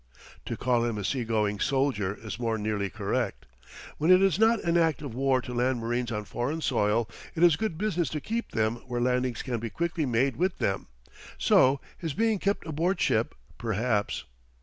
To 0.45 0.57
call 0.57 0.83
him 0.83 0.97
a 0.97 1.03
seagoing 1.03 1.59
soldier 1.59 2.17
is 2.23 2.39
more 2.39 2.57
nearly 2.57 2.89
correct. 2.89 3.45
When 3.99 4.09
it 4.09 4.19
is 4.23 4.39
not 4.39 4.59
an 4.63 4.75
act 4.75 5.03
of 5.03 5.13
war 5.13 5.41
to 5.43 5.53
land 5.53 5.77
marines 5.79 6.11
on 6.11 6.25
foreign 6.25 6.61
soil, 6.61 7.07
it 7.35 7.43
is 7.43 7.55
good 7.55 7.77
business 7.77 8.09
to 8.09 8.19
keep 8.19 8.49
them 8.49 8.77
where 8.87 8.99
landings 8.99 9.43
can 9.43 9.59
be 9.59 9.69
quickly 9.69 10.07
made 10.07 10.37
with 10.37 10.57
them. 10.57 10.87
So 11.37 11.81
his 11.99 12.15
being 12.15 12.39
kept 12.39 12.65
aboard 12.65 12.99
ship, 12.99 13.35
perhaps. 13.59 14.23